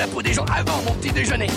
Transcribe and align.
la 0.00 0.06
peau 0.06 0.22
des 0.22 0.32
gens 0.32 0.46
avant 0.46 0.82
mon 0.84 0.94
petit 0.94 1.12
déjeuner. 1.12 1.48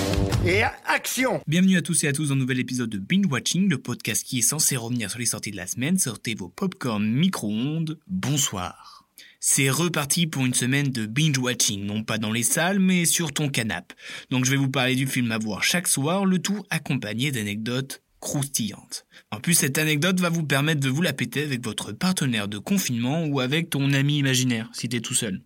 Et 0.45 0.63
action 0.85 1.41
Bienvenue 1.47 1.77
à 1.77 1.81
tous 1.81 2.03
et 2.03 2.09
à 2.09 2.11
tous 2.11 2.27
dans 2.27 2.33
un 2.33 2.37
nouvel 2.37 2.59
épisode 2.59 2.89
de 2.89 2.97
Binge 2.97 3.27
Watching, 3.31 3.69
le 3.69 3.77
podcast 3.77 4.21
qui 4.21 4.39
est 4.39 4.41
censé 4.41 4.75
revenir 4.75 5.09
sur 5.09 5.19
les 5.19 5.27
sorties 5.27 5.51
de 5.51 5.55
la 5.55 5.65
semaine. 5.65 5.97
Sortez 5.97 6.35
vos 6.35 6.49
popcorn 6.49 7.05
micro-ondes. 7.05 7.97
Bonsoir. 8.05 9.07
C'est 9.39 9.69
reparti 9.69 10.27
pour 10.27 10.45
une 10.45 10.53
semaine 10.53 10.89
de 10.89 11.05
binge 11.05 11.37
watching, 11.37 11.85
non 11.85 12.03
pas 12.03 12.17
dans 12.17 12.33
les 12.33 12.43
salles, 12.43 12.79
mais 12.79 13.05
sur 13.05 13.31
ton 13.31 13.47
canapé. 13.47 13.95
Donc 14.29 14.43
je 14.43 14.51
vais 14.51 14.57
vous 14.57 14.69
parler 14.69 14.95
du 14.95 15.07
film 15.07 15.31
à 15.31 15.37
voir 15.37 15.63
chaque 15.63 15.87
soir, 15.87 16.25
le 16.25 16.39
tout 16.39 16.65
accompagné 16.69 17.31
d'anecdotes 17.31 18.01
croustillantes. 18.19 19.05
En 19.31 19.39
plus, 19.39 19.53
cette 19.53 19.77
anecdote 19.77 20.19
va 20.19 20.29
vous 20.29 20.43
permettre 20.43 20.81
de 20.81 20.89
vous 20.89 21.01
la 21.01 21.13
péter 21.13 21.43
avec 21.43 21.63
votre 21.63 21.93
partenaire 21.93 22.49
de 22.49 22.57
confinement 22.57 23.23
ou 23.23 23.39
avec 23.39 23.69
ton 23.69 23.93
ami 23.93 24.17
imaginaire, 24.17 24.69
si 24.73 24.89
t'es 24.89 24.99
tout 24.99 25.13
seul. 25.13 25.41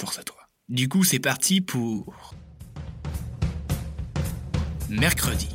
Force 0.00 0.18
à 0.18 0.24
toi. 0.24 0.36
Du 0.68 0.88
coup, 0.88 1.04
c'est 1.04 1.20
parti 1.20 1.60
pour... 1.60 2.34
Mercredi. 4.90 5.46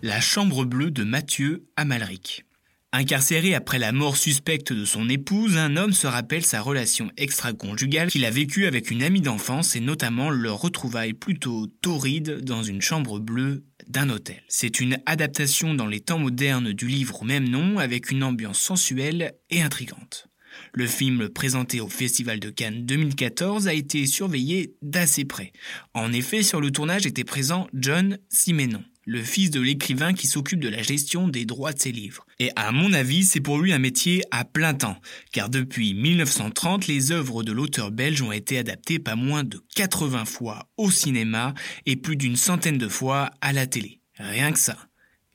La 0.00 0.18
chambre 0.18 0.64
bleue 0.64 0.90
de 0.90 1.04
Mathieu 1.04 1.66
Amalric. 1.76 2.46
Incarcéré 2.90 3.54
après 3.54 3.78
la 3.78 3.92
mort 3.92 4.16
suspecte 4.16 4.72
de 4.72 4.86
son 4.86 5.10
épouse, 5.10 5.58
un 5.58 5.76
homme 5.76 5.92
se 5.92 6.06
rappelle 6.06 6.42
sa 6.42 6.62
relation 6.62 7.10
extra-conjugale 7.18 8.08
qu'il 8.08 8.24
a 8.24 8.30
vécue 8.30 8.64
avec 8.64 8.90
une 8.90 9.02
amie 9.02 9.20
d'enfance 9.20 9.76
et 9.76 9.80
notamment 9.80 10.30
leur 10.30 10.58
retrouvaille 10.58 11.12
plutôt 11.12 11.66
torride 11.82 12.42
dans 12.44 12.62
une 12.62 12.80
chambre 12.80 13.18
bleue 13.18 13.62
d'un 13.88 14.08
hôtel. 14.08 14.42
C'est 14.48 14.80
une 14.80 14.96
adaptation 15.04 15.74
dans 15.74 15.86
les 15.86 16.00
temps 16.00 16.18
modernes 16.18 16.72
du 16.72 16.86
livre 16.86 17.20
au 17.20 17.24
même 17.26 17.46
nom 17.46 17.78
avec 17.78 18.10
une 18.10 18.24
ambiance 18.24 18.58
sensuelle 18.58 19.34
et 19.50 19.60
intrigante. 19.60 20.27
Le 20.72 20.86
film 20.86 21.28
présenté 21.28 21.80
au 21.80 21.88
Festival 21.88 22.40
de 22.40 22.50
Cannes 22.50 22.84
2014 22.84 23.68
a 23.68 23.74
été 23.74 24.06
surveillé 24.06 24.74
d'assez 24.82 25.24
près. 25.24 25.52
En 25.94 26.12
effet, 26.12 26.42
sur 26.42 26.60
le 26.60 26.70
tournage 26.70 27.06
était 27.06 27.24
présent 27.24 27.68
John 27.72 28.18
Simenon, 28.28 28.82
le 29.04 29.22
fils 29.22 29.50
de 29.50 29.60
l'écrivain 29.60 30.12
qui 30.12 30.26
s'occupe 30.26 30.60
de 30.60 30.68
la 30.68 30.82
gestion 30.82 31.28
des 31.28 31.46
droits 31.46 31.72
de 31.72 31.78
ses 31.78 31.92
livres. 31.92 32.26
Et 32.38 32.50
à 32.56 32.72
mon 32.72 32.92
avis, 32.92 33.24
c'est 33.24 33.40
pour 33.40 33.58
lui 33.58 33.72
un 33.72 33.78
métier 33.78 34.22
à 34.30 34.44
plein 34.44 34.74
temps, 34.74 35.00
car 35.32 35.48
depuis 35.48 35.94
1930, 35.94 36.86
les 36.86 37.10
œuvres 37.10 37.42
de 37.42 37.52
l'auteur 37.52 37.90
belge 37.90 38.20
ont 38.22 38.32
été 38.32 38.58
adaptées 38.58 38.98
pas 38.98 39.16
moins 39.16 39.44
de 39.44 39.60
80 39.74 40.26
fois 40.26 40.68
au 40.76 40.90
cinéma 40.90 41.54
et 41.86 41.96
plus 41.96 42.16
d'une 42.16 42.36
centaine 42.36 42.78
de 42.78 42.88
fois 42.88 43.30
à 43.40 43.52
la 43.52 43.66
télé. 43.66 44.00
Rien 44.18 44.52
que 44.52 44.58
ça. 44.58 44.76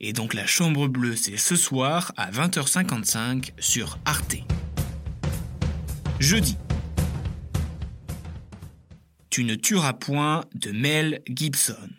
Et 0.00 0.12
donc 0.12 0.34
la 0.34 0.46
Chambre 0.46 0.86
Bleue, 0.86 1.16
c'est 1.16 1.36
ce 1.36 1.56
soir 1.56 2.12
à 2.16 2.30
20h55 2.30 3.50
sur 3.58 3.98
Arte. 4.04 4.36
Jeudi. 6.24 6.56
Tu 9.28 9.44
ne 9.44 9.56
tueras 9.56 9.92
point 9.92 10.46
de 10.54 10.70
Mel 10.70 11.20
Gibson. 11.28 11.90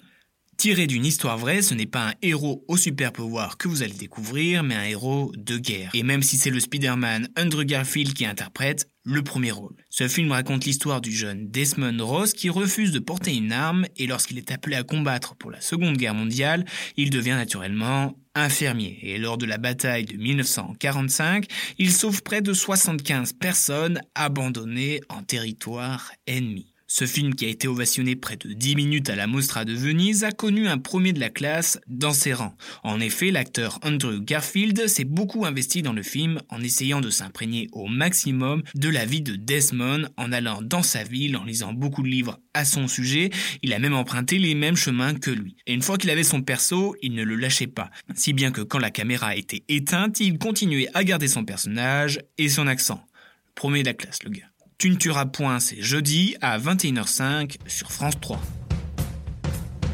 Tiré 0.58 0.88
d'une 0.88 1.06
histoire 1.06 1.38
vraie, 1.38 1.62
ce 1.62 1.74
n'est 1.74 1.86
pas 1.86 2.10
un 2.10 2.14
héros 2.22 2.64
au 2.68 2.78
super 2.78 3.12
pouvoir 3.12 3.58
que 3.58 3.68
vous 3.68 3.84
allez 3.84 3.94
découvrir, 3.94 4.64
mais 4.64 4.76
un 4.76 4.86
héros 4.86 5.32
de 5.36 5.58
guerre. 5.58 5.92
Et 5.94 6.04
même 6.04 6.24
si 6.24 6.38
c'est 6.38 6.50
le 6.50 6.60
Spider-Man 6.60 7.28
Andrew 7.38 7.64
Garfield 7.64 8.14
qui 8.14 8.26
interprète 8.26 8.90
le 9.04 9.22
premier 9.22 9.52
rôle. 9.52 9.76
Ce 9.90 10.08
film 10.08 10.32
raconte 10.32 10.66
l'histoire 10.66 11.02
du 11.02 11.12
jeune 11.12 11.50
Desmond 11.50 12.04
Ross 12.04 12.34
qui 12.34 12.50
refuse 12.50 12.92
de 12.92 13.00
porter 13.00 13.36
une 13.36 13.52
arme 13.52 13.86
et 13.98 14.08
lorsqu'il 14.08 14.38
est 14.38 14.52
appelé 14.52 14.76
à 14.76 14.84
combattre 14.84 15.36
pour 15.36 15.52
la 15.52 15.62
Seconde 15.62 15.98
Guerre 15.98 16.16
mondiale, 16.16 16.66
il 16.98 17.12
devient 17.12 17.32
naturellement 17.32 18.18
infirmier. 18.34 19.00
Et 19.04 19.18
lors 19.18 19.38
de 19.38 19.46
la 19.46 19.58
bataille 19.58 20.06
de 20.06 20.18
1945, 20.18 21.46
il 21.78 21.92
sauve 21.92 22.24
près 22.24 22.42
de 22.42 22.54
75 22.54 23.34
personnes 23.34 24.02
abandonnées 24.16 25.02
en 25.10 25.22
territoire 25.22 26.12
ennemi. 26.28 26.75
Ce 26.98 27.06
film, 27.06 27.36
qui 27.36 27.44
a 27.44 27.50
été 27.50 27.68
ovationné 27.68 28.16
près 28.16 28.38
de 28.38 28.54
10 28.54 28.78
minutes 28.78 29.10
à 29.10 29.18
la 29.18 29.28
Mostra 29.28 29.66
de 29.66 29.74
Venise, 29.74 30.24
a 30.24 30.32
connu 30.32 30.70
un 30.70 30.78
premier 30.78 31.12
de 31.12 31.20
la 31.20 31.30
classe 31.30 31.78
dans 31.90 32.14
ses 32.14 32.32
rangs. 32.32 32.56
En 32.86 33.02
effet, 33.02 33.32
l'acteur 33.32 33.80
Andrew 33.84 34.22
Garfield 34.22 34.88
s'est 34.88 35.04
beaucoup 35.04 35.46
investi 35.46 35.82
dans 35.82 35.92
le 35.92 36.04
film 36.04 36.40
en 36.48 36.62
essayant 36.62 37.02
de 37.02 37.10
s'imprégner 37.10 37.68
au 37.74 37.88
maximum 37.88 38.64
de 38.76 38.88
la 38.88 39.04
vie 39.04 39.20
de 39.20 39.36
Desmond 39.36 40.08
en 40.16 40.32
allant 40.32 40.62
dans 40.62 40.84
sa 40.84 41.04
ville, 41.04 41.36
en 41.36 41.44
lisant 41.44 41.74
beaucoup 41.74 42.02
de 42.02 42.08
livres 42.08 42.40
à 42.54 42.64
son 42.64 42.88
sujet. 42.88 43.30
Il 43.62 43.74
a 43.74 43.80
même 43.80 43.94
emprunté 43.94 44.40
les 44.40 44.56
mêmes 44.56 44.78
chemins 44.78 45.16
que 45.16 45.32
lui. 45.32 45.58
Et 45.68 45.74
une 45.74 45.82
fois 45.82 45.98
qu'il 45.98 46.12
avait 46.12 46.24
son 46.24 46.44
perso, 46.44 46.96
il 47.02 47.14
ne 47.14 47.24
le 47.24 47.36
lâchait 47.36 47.68
pas. 47.68 47.92
Si 48.14 48.32
bien 48.32 48.52
que 48.52 48.62
quand 48.62 48.80
la 48.80 48.90
caméra 48.90 49.36
était 49.36 49.66
éteinte, 49.68 50.22
il 50.22 50.38
continuait 50.38 50.88
à 50.94 51.04
garder 51.04 51.28
son 51.28 51.44
personnage 51.44 52.22
et 52.38 52.48
son 52.48 52.68
accent. 52.68 53.06
premier 53.54 53.82
de 53.82 53.88
la 53.88 53.94
classe, 53.94 54.24
le 54.24 54.30
gars. 54.30 54.55
Tu 54.78 54.90
ne 54.90 54.96
tueras 54.96 55.26
point, 55.26 55.62
c'est 55.62 55.82
jeudi 55.82 56.36
à 56.42 56.60
21h05 56.60 57.56
sur 57.66 57.94
France 57.94 58.20
3. 58.20 58.42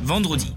Vendredi. 0.01 0.53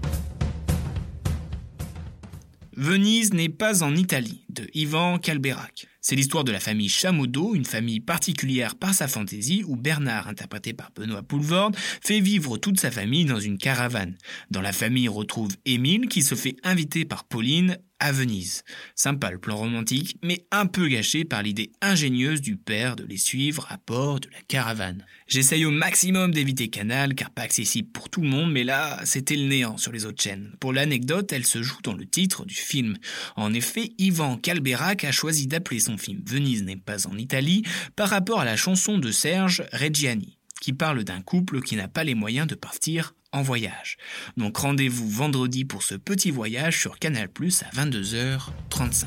Venise 2.75 3.33
n'est 3.33 3.49
pas 3.49 3.83
en 3.83 3.95
Italie, 3.95 4.43
de 4.49 4.67
Ivan 4.73 5.19
Calberac. 5.19 5.87
C'est 6.01 6.15
l'histoire 6.15 6.43
de 6.43 6.51
la 6.51 6.59
famille 6.59 6.89
Chamodo, 6.89 7.55
une 7.55 7.65
famille 7.65 7.99
particulière 7.99 8.75
par 8.75 8.93
sa 8.95 9.07
fantaisie, 9.07 9.63
où 9.65 9.75
Bernard, 9.75 10.27
interprété 10.27 10.73
par 10.73 10.91
Benoît 10.95 11.23
Poulvorde, 11.23 11.75
fait 11.77 12.19
vivre 12.19 12.57
toute 12.57 12.79
sa 12.79 12.91
famille 12.91 13.25
dans 13.25 13.39
une 13.39 13.57
caravane. 13.57 14.17
Dans 14.49 14.61
la 14.61 14.73
famille, 14.73 15.07
retrouve 15.07 15.51
Émile, 15.65 16.07
qui 16.07 16.23
se 16.23 16.35
fait 16.35 16.57
inviter 16.63 17.05
par 17.05 17.25
Pauline 17.25 17.77
à 18.05 18.11
Venise. 18.11 18.63
Sympa 18.93 19.31
le 19.31 19.39
plan 19.39 19.57
romantique, 19.57 20.17
mais 20.21 20.45
un 20.51 20.67
peu 20.67 20.87
gâché 20.87 21.25
par 21.25 21.41
l'idée 21.41 21.71
ingénieuse 21.81 22.39
du 22.39 22.55
père 22.55 22.95
de 22.95 23.03
les 23.03 23.17
suivre 23.17 23.65
à 23.71 23.79
bord 23.87 24.19
de 24.19 24.29
la 24.29 24.41
caravane. 24.47 25.03
J'essaye 25.27 25.65
au 25.65 25.71
maximum 25.71 26.31
d'éviter 26.31 26.67
Canal, 26.67 27.15
car 27.15 27.31
pas 27.31 27.41
accessible 27.41 27.89
pour 27.91 28.11
tout 28.11 28.21
le 28.21 28.27
monde, 28.27 28.51
mais 28.51 28.63
là, 28.63 28.99
c'était 29.05 29.35
le 29.35 29.47
néant 29.47 29.77
sur 29.77 29.91
les 29.91 30.05
autres 30.05 30.21
chaînes. 30.21 30.51
Pour 30.59 30.71
l'anecdote, 30.71 31.33
elle 31.33 31.47
se 31.47 31.63
joue 31.63 31.81
dans 31.81 31.95
le 31.95 32.05
titre 32.05 32.45
du 32.45 32.53
film. 32.53 32.95
En 33.35 33.51
effet, 33.55 33.93
Ivan 33.97 34.37
Calberac 34.37 35.03
a 35.03 35.11
choisi 35.11 35.47
d'appeler 35.47 35.79
son 35.79 35.97
film 35.97 36.21
Venise 36.27 36.61
n'est 36.61 36.75
pas 36.75 37.07
en 37.07 37.17
Italie 37.17 37.63
par 37.95 38.09
rapport 38.09 38.39
à 38.39 38.45
la 38.45 38.55
chanson 38.55 38.99
de 38.99 39.09
Serge 39.09 39.63
Reggiani, 39.73 40.37
qui 40.61 40.73
parle 40.73 41.03
d'un 41.03 41.21
couple 41.21 41.61
qui 41.61 41.75
n'a 41.75 41.87
pas 41.87 42.03
les 42.03 42.13
moyens 42.13 42.45
de 42.45 42.53
partir 42.53 43.15
voyage. 43.41 43.97
Donc 44.37 44.57
rendez-vous 44.57 45.09
vendredi 45.09 45.65
pour 45.65 45.83
ce 45.83 45.95
petit 45.95 46.31
voyage 46.31 46.79
sur 46.79 46.99
Canal 46.99 47.29
Plus 47.29 47.63
à 47.63 47.69
22h35. 47.75 49.05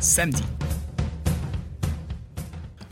Samedi. 0.00 0.42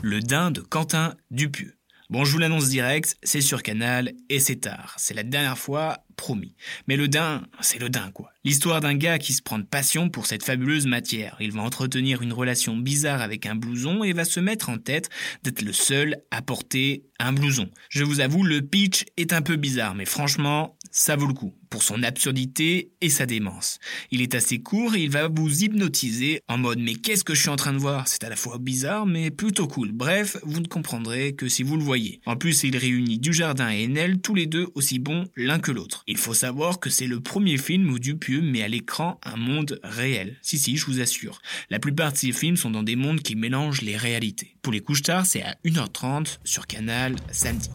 Le 0.01 0.19
Dain 0.21 0.51
de 0.51 0.61
Quentin 0.61 1.15
Dupieux. 1.31 1.78
Bon, 2.09 2.25
je 2.25 2.31
vous 2.31 2.39
l'annonce 2.39 2.69
direct, 2.69 3.17
c'est 3.21 3.39
sur 3.39 3.61
Canal 3.61 4.13
et 4.29 4.39
c'est 4.39 4.61
tard. 4.61 4.95
C'est 4.97 5.13
la 5.13 5.21
dernière 5.21 5.59
fois, 5.59 6.05
promis. 6.15 6.55
Mais 6.87 6.97
le 6.97 7.07
Dain, 7.07 7.43
c'est 7.61 7.77
le 7.77 7.87
Dain 7.87 8.09
quoi. 8.11 8.31
L'histoire 8.43 8.81
d'un 8.81 8.95
gars 8.95 9.19
qui 9.19 9.31
se 9.31 9.43
prend 9.43 9.59
de 9.59 9.63
passion 9.63 10.09
pour 10.09 10.25
cette 10.25 10.43
fabuleuse 10.43 10.87
matière. 10.87 11.37
Il 11.39 11.51
va 11.51 11.61
entretenir 11.61 12.23
une 12.23 12.33
relation 12.33 12.75
bizarre 12.75 13.21
avec 13.21 13.45
un 13.45 13.53
blouson 13.53 14.03
et 14.03 14.13
va 14.13 14.25
se 14.25 14.39
mettre 14.39 14.69
en 14.69 14.79
tête 14.79 15.11
d'être 15.43 15.61
le 15.61 15.71
seul 15.71 16.17
à 16.31 16.41
porter 16.41 17.03
un 17.19 17.31
blouson. 17.31 17.69
Je 17.89 18.03
vous 18.03 18.21
avoue, 18.21 18.43
le 18.43 18.63
pitch 18.63 19.05
est 19.17 19.31
un 19.31 19.43
peu 19.43 19.55
bizarre, 19.55 19.93
mais 19.93 20.05
franchement, 20.05 20.78
ça 20.91 21.15
vaut 21.15 21.27
le 21.27 21.33
coup 21.33 21.53
pour 21.69 21.83
son 21.83 22.01
absurdité 22.03 22.91
et 23.01 23.09
sa 23.09 23.25
démence. 23.25 23.79
Il 24.11 24.21
est 24.21 24.35
assez 24.35 24.59
court 24.59 24.95
et 24.95 25.03
il 25.03 25.09
va 25.09 25.27
vous 25.27 25.63
hypnotiser 25.63 26.41
en 26.47 26.57
mode 26.57 26.79
mais 26.79 26.95
qu'est-ce 26.95 27.23
que 27.23 27.35
je 27.35 27.41
suis 27.41 27.49
en 27.49 27.55
train 27.55 27.73
de 27.73 27.77
voir? 27.77 28.07
C'est 28.07 28.23
à 28.23 28.29
la 28.29 28.35
fois 28.35 28.57
bizarre 28.57 29.05
mais 29.05 29.31
plutôt 29.31 29.67
cool. 29.67 29.91
Bref, 29.91 30.37
vous 30.43 30.59
ne 30.59 30.67
comprendrez 30.67 31.33
que 31.33 31.47
si 31.47 31.63
vous 31.63 31.77
le 31.77 31.83
voyez. 31.83 32.21
En 32.25 32.35
plus, 32.35 32.63
il 32.63 32.77
réunit 32.77 33.19
Dujardin 33.19 33.69
et 33.69 33.85
Enel, 33.85 34.19
tous 34.19 34.35
les 34.35 34.47
deux 34.47 34.67
aussi 34.75 34.99
bons 34.99 35.27
l'un 35.35 35.59
que 35.59 35.71
l'autre. 35.71 36.03
Il 36.07 36.17
faut 36.17 36.33
savoir 36.33 36.79
que 36.79 36.89
c'est 36.89 37.07
le 37.07 37.19
premier 37.19 37.57
film 37.57 37.89
où 37.91 37.99
Dupieux 37.99 38.41
met 38.41 38.63
à 38.63 38.67
l'écran 38.67 39.19
un 39.23 39.37
monde 39.37 39.79
réel. 39.83 40.37
Si 40.41 40.57
si, 40.57 40.77
je 40.77 40.85
vous 40.85 41.01
assure. 41.01 41.41
La 41.69 41.79
plupart 41.79 42.11
de 42.13 42.17
ces 42.17 42.31
films 42.31 42.57
sont 42.57 42.71
dans 42.71 42.83
des 42.83 42.95
mondes 42.95 43.21
qui 43.21 43.35
mélangent 43.35 43.81
les 43.81 43.97
réalités. 43.97 44.55
Pour 44.61 44.73
les 44.73 44.81
couches 44.81 45.03
tard, 45.03 45.25
c'est 45.25 45.43
à 45.43 45.55
1h30 45.65 46.39
sur 46.43 46.67
Canal 46.67 47.15
samedi. 47.31 47.69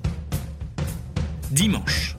Dimanche. 1.50 2.16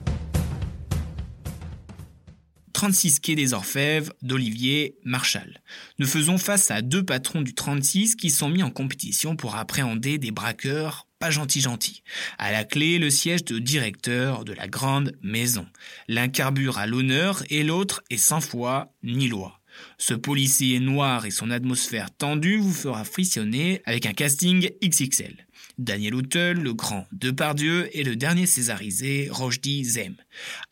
36 2.76 3.20
quai 3.20 3.34
des 3.36 3.54
Orfèvres 3.54 4.12
d'Olivier 4.20 4.98
Marchal. 5.02 5.62
Nous 5.98 6.06
faisons 6.06 6.36
face 6.36 6.70
à 6.70 6.82
deux 6.82 7.02
patrons 7.02 7.40
du 7.40 7.54
36 7.54 8.16
qui 8.16 8.28
sont 8.28 8.50
mis 8.50 8.62
en 8.62 8.70
compétition 8.70 9.34
pour 9.34 9.56
appréhender 9.56 10.18
des 10.18 10.30
braqueurs 10.30 11.06
pas 11.18 11.30
gentils 11.30 11.62
gentils. 11.62 12.02
À 12.36 12.52
la 12.52 12.64
clé, 12.64 12.98
le 12.98 13.08
siège 13.08 13.46
de 13.46 13.58
directeur 13.58 14.44
de 14.44 14.52
la 14.52 14.68
grande 14.68 15.16
maison. 15.22 15.66
L'un 16.06 16.28
carbure 16.28 16.76
à 16.76 16.86
l'honneur 16.86 17.42
et 17.48 17.62
l'autre 17.62 18.04
est 18.10 18.18
sans 18.18 18.42
foi 18.42 18.92
ni 19.02 19.26
loi. 19.26 19.58
Ce 19.96 20.12
policier 20.12 20.78
noir 20.78 21.24
et 21.24 21.30
son 21.30 21.50
atmosphère 21.50 22.10
tendue 22.10 22.58
vous 22.58 22.74
fera 22.74 23.04
frissonner 23.04 23.80
avec 23.86 24.04
un 24.04 24.12
casting 24.12 24.68
XXL. 24.84 25.45
Daniel 25.78 26.14
Auteuil, 26.14 26.54
le 26.54 26.72
grand 26.72 27.06
Depardieu 27.12 27.88
et 27.96 28.02
le 28.02 28.16
dernier 28.16 28.46
césarisé, 28.46 29.28
Rochdi 29.30 29.84
Zem. 29.84 30.16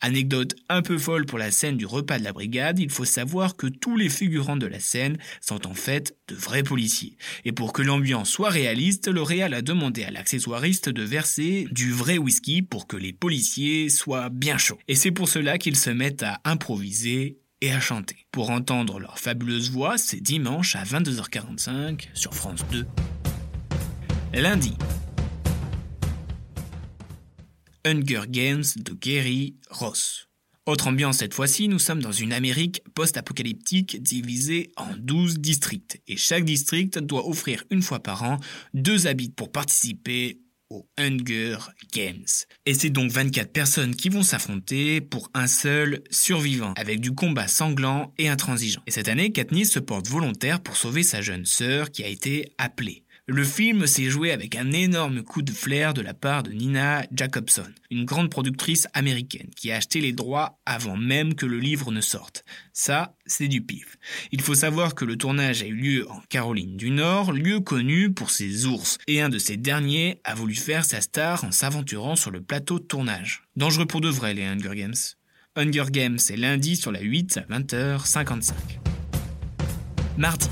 Anecdote 0.01 0.55
un 0.67 0.81
peu 0.81 0.97
folle 0.97 1.25
pour 1.25 1.37
la 1.37 1.51
scène 1.51 1.77
du 1.77 1.85
repas 1.85 2.17
de 2.17 2.23
la 2.23 2.33
brigade, 2.33 2.79
il 2.79 2.89
faut 2.89 3.05
savoir 3.05 3.55
que 3.55 3.67
tous 3.67 3.97
les 3.97 4.09
figurants 4.09 4.57
de 4.57 4.65
la 4.65 4.79
scène 4.79 5.17
sont 5.41 5.67
en 5.67 5.73
fait 5.73 6.17
de 6.27 6.35
vrais 6.35 6.63
policiers. 6.63 7.17
Et 7.43 7.51
pour 7.51 7.71
que 7.73 7.81
l'ambiance 7.81 8.29
soit 8.29 8.49
réaliste, 8.49 9.07
le 9.07 9.21
réal 9.21 9.53
a 9.53 9.61
demandé 9.61 10.03
à 10.03 10.11
l'accessoiriste 10.11 10.89
de 10.89 11.03
verser 11.03 11.67
du 11.71 11.91
vrai 11.91 12.17
whisky 12.17 12.61
pour 12.61 12.87
que 12.87 12.97
les 12.97 13.13
policiers 13.13 13.89
soient 13.89 14.29
bien 14.29 14.57
chauds. 14.57 14.79
Et 14.87 14.95
c'est 14.95 15.11
pour 15.11 15.29
cela 15.29 15.57
qu'ils 15.57 15.77
se 15.77 15.91
mettent 15.91 16.23
à 16.23 16.41
improviser 16.45 17.37
et 17.61 17.71
à 17.71 17.79
chanter. 17.79 18.25
Pour 18.31 18.49
entendre 18.49 18.99
leur 18.99 19.19
fabuleuse 19.19 19.71
voix, 19.71 19.97
c'est 19.97 20.21
dimanche 20.21 20.75
à 20.75 20.83
22h45 20.83 22.07
sur 22.13 22.33
France 22.33 22.65
2. 22.71 22.85
Lundi. 24.35 24.73
Hunger 27.85 28.23
Games 28.27 28.65
de 28.75 28.91
Gary 28.91 29.55
Ross. 29.69 30.27
Autre 30.65 30.87
ambiance 30.87 31.19
cette 31.19 31.33
fois-ci, 31.33 31.69
nous 31.69 31.79
sommes 31.79 32.01
dans 32.01 32.11
une 32.11 32.33
Amérique 32.33 32.81
post-apocalyptique 32.95 34.03
divisée 34.03 34.73
en 34.75 34.89
12 34.97 35.39
districts. 35.39 36.01
Et 36.09 36.17
chaque 36.17 36.43
district 36.43 36.99
doit 36.99 37.25
offrir 37.25 37.63
une 37.69 37.81
fois 37.81 38.01
par 38.01 38.23
an 38.23 38.37
deux 38.73 39.07
habits 39.07 39.29
pour 39.29 39.53
participer 39.53 40.41
aux 40.69 40.85
Hunger 40.97 41.57
Games. 41.93 42.25
Et 42.65 42.73
c'est 42.73 42.89
donc 42.89 43.11
24 43.11 43.53
personnes 43.53 43.95
qui 43.95 44.09
vont 44.09 44.23
s'affronter 44.23 44.99
pour 44.99 45.29
un 45.33 45.47
seul 45.47 46.03
survivant, 46.09 46.73
avec 46.75 46.99
du 46.99 47.13
combat 47.13 47.47
sanglant 47.47 48.13
et 48.17 48.27
intransigeant. 48.27 48.81
Et 48.85 48.91
cette 48.91 49.07
année, 49.07 49.31
Katniss 49.31 49.71
se 49.71 49.79
porte 49.79 50.09
volontaire 50.09 50.61
pour 50.61 50.75
sauver 50.75 51.03
sa 51.03 51.21
jeune 51.21 51.45
sœur 51.45 51.91
qui 51.91 52.03
a 52.03 52.07
été 52.07 52.53
appelée. 52.57 53.04
Le 53.27 53.43
film 53.43 53.87
s'est 53.87 54.11
joué 54.11 54.31
avec 54.31 54.55
un 54.55 54.71
énorme 54.71 55.23
coup 55.23 55.41
de 55.41 55.49
flair 55.49 55.95
de 55.95 56.01
la 56.01 56.13
part 56.13 56.43
de 56.43 56.51
Nina 56.51 57.07
Jacobson, 57.11 57.65
une 57.89 58.05
grande 58.05 58.29
productrice 58.29 58.87
américaine 58.93 59.49
qui 59.55 59.71
a 59.71 59.77
acheté 59.77 59.99
les 59.99 60.13
droits 60.13 60.59
avant 60.67 60.95
même 60.95 61.33
que 61.33 61.47
le 61.47 61.57
livre 61.57 61.91
ne 61.91 62.01
sorte. 62.01 62.45
Ça, 62.71 63.15
c'est 63.25 63.47
du 63.47 63.61
pif. 63.61 63.97
Il 64.31 64.41
faut 64.41 64.53
savoir 64.53 64.93
que 64.93 65.05
le 65.05 65.17
tournage 65.17 65.63
a 65.63 65.65
eu 65.65 65.73
lieu 65.73 66.11
en 66.11 66.19
Caroline 66.29 66.77
du 66.77 66.91
Nord, 66.91 67.31
lieu 67.31 67.61
connu 67.61 68.13
pour 68.13 68.29
ses 68.29 68.67
ours, 68.67 68.99
et 69.07 69.21
un 69.21 69.29
de 69.29 69.39
ces 69.39 69.57
derniers 69.57 70.19
a 70.23 70.35
voulu 70.35 70.53
faire 70.53 70.85
sa 70.85 71.01
star 71.01 71.43
en 71.45 71.51
s'aventurant 71.51 72.15
sur 72.15 72.29
le 72.29 72.41
plateau 72.41 72.77
de 72.77 72.85
tournage. 72.85 73.41
Dangereux 73.55 73.87
pour 73.87 74.01
de 74.01 74.09
vrai 74.09 74.35
les 74.35 74.43
Hunger 74.43 74.75
Games. 74.75 74.93
Hunger 75.55 75.85
Games 75.89 76.19
c'est 76.19 76.37
lundi 76.37 76.75
sur 76.75 76.91
la 76.91 77.01
8 77.01 77.37
à 77.37 77.41
20h55. 77.59 78.53
Mardi. 80.15 80.47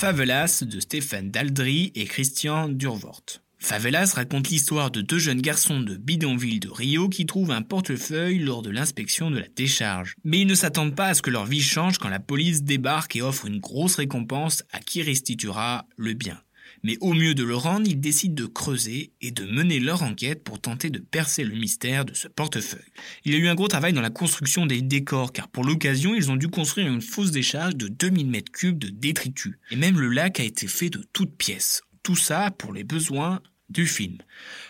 Favelas 0.00 0.64
de 0.66 0.80
Stéphane 0.80 1.30
Daldry 1.30 1.92
et 1.94 2.06
Christian 2.06 2.70
Durvort. 2.70 3.42
Favelas 3.58 4.14
raconte 4.14 4.48
l'histoire 4.48 4.90
de 4.90 5.02
deux 5.02 5.18
jeunes 5.18 5.42
garçons 5.42 5.80
de 5.80 5.94
bidonville 5.94 6.58
de 6.58 6.70
Rio 6.70 7.10
qui 7.10 7.26
trouvent 7.26 7.50
un 7.50 7.60
portefeuille 7.60 8.38
lors 8.38 8.62
de 8.62 8.70
l'inspection 8.70 9.30
de 9.30 9.38
la 9.38 9.48
décharge. 9.54 10.14
Mais 10.24 10.40
ils 10.40 10.46
ne 10.46 10.54
s'attendent 10.54 10.96
pas 10.96 11.08
à 11.08 11.14
ce 11.14 11.20
que 11.20 11.28
leur 11.28 11.44
vie 11.44 11.60
change 11.60 11.98
quand 11.98 12.08
la 12.08 12.18
police 12.18 12.62
débarque 12.62 13.14
et 13.16 13.20
offre 13.20 13.44
une 13.44 13.60
grosse 13.60 13.96
récompense 13.96 14.64
à 14.72 14.78
qui 14.78 15.02
restituera 15.02 15.84
le 15.98 16.14
bien. 16.14 16.40
Mais 16.82 16.96
au 17.00 17.12
mieux 17.12 17.34
de 17.34 17.44
le 17.44 17.56
rendre, 17.56 17.86
ils 17.88 18.00
décident 18.00 18.34
de 18.34 18.46
creuser 18.46 19.12
et 19.20 19.30
de 19.30 19.44
mener 19.44 19.80
leur 19.80 20.02
enquête 20.02 20.42
pour 20.42 20.60
tenter 20.60 20.90
de 20.90 20.98
percer 20.98 21.44
le 21.44 21.54
mystère 21.54 22.04
de 22.04 22.14
ce 22.14 22.28
portefeuille. 22.28 22.80
Il 23.24 23.32
y 23.32 23.36
a 23.36 23.38
eu 23.38 23.48
un 23.48 23.54
gros 23.54 23.68
travail 23.68 23.92
dans 23.92 24.00
la 24.00 24.10
construction 24.10 24.66
des 24.66 24.82
décors, 24.82 25.32
car 25.32 25.48
pour 25.48 25.64
l'occasion, 25.64 26.14
ils 26.14 26.30
ont 26.30 26.36
dû 26.36 26.48
construire 26.48 26.88
une 26.88 27.02
fosse 27.02 27.30
décharge 27.30 27.76
de 27.76 27.88
2000 27.88 28.30
m3 28.30 28.78
de 28.78 28.88
détritus. 28.88 29.54
Et 29.70 29.76
même 29.76 29.98
le 29.98 30.08
lac 30.08 30.40
a 30.40 30.44
été 30.44 30.66
fait 30.66 30.90
de 30.90 31.04
toutes 31.12 31.36
pièces. 31.36 31.82
Tout 32.02 32.16
ça 32.16 32.50
pour 32.50 32.72
les 32.72 32.84
besoins 32.84 33.42
du 33.68 33.86
film. 33.86 34.18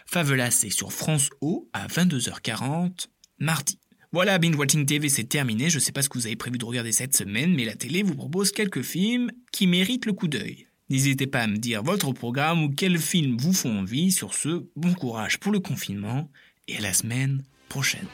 Favelas 0.07 0.63
est 0.65 0.71
sur 0.71 0.93
France 0.93 1.31
O 1.41 1.69
à 1.73 1.87
22h40 1.87 3.07
mardi. 3.39 3.79
Voilà, 4.13 4.39
Binge 4.39 4.57
Watching 4.57 4.87
TV, 4.87 5.09
c'est 5.09 5.25
terminé. 5.25 5.71
Je 5.71 5.79
sais 5.79 5.93
pas 5.93 6.03
ce 6.03 6.09
que 6.09 6.19
vous 6.19 6.27
avez 6.27 6.35
prévu 6.35 6.59
de 6.59 6.65
regarder 6.65 6.91
cette 6.91 7.17
semaine, 7.17 7.55
mais 7.55 7.65
la 7.65 7.77
télé 7.77 8.03
vous 8.03 8.17
propose 8.17 8.51
quelques 8.51 8.83
films 8.83 9.31
qui 9.53 9.69
méritent 9.69 10.07
le 10.07 10.13
coup 10.13 10.27
d'œil. 10.27 10.67
N'hésitez 10.91 11.29
pas 11.29 11.43
à 11.43 11.47
me 11.47 11.57
dire 11.57 11.85
votre 11.85 12.13
programme 12.13 12.65
ou 12.65 12.69
quels 12.69 12.99
films 12.99 13.37
vous 13.39 13.53
font 13.53 13.79
envie. 13.79 14.11
Sur 14.11 14.35
ce, 14.35 14.67
bon 14.75 14.93
courage 14.93 15.39
pour 15.39 15.53
le 15.53 15.61
confinement 15.61 16.29
et 16.67 16.79
à 16.79 16.81
la 16.81 16.93
semaine 16.93 17.45
prochaine. 17.69 18.09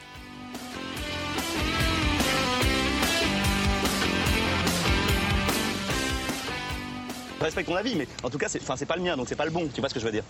Je 7.39 7.43
respecte 7.43 7.67
ton 7.67 7.75
avis, 7.75 7.95
mais 7.95 8.07
en 8.21 8.29
tout 8.29 8.37
cas, 8.37 8.47
c'est 8.47 8.85
pas 8.85 8.95
le 8.95 9.01
mien, 9.01 9.17
donc 9.17 9.27
c'est 9.27 9.35
pas 9.35 9.45
le 9.45 9.51
bon. 9.51 9.67
Tu 9.73 9.79
vois 9.79 9.89
ce 9.89 9.95
que 9.95 9.99
je 9.99 10.05
veux 10.05 10.11
dire? 10.11 10.23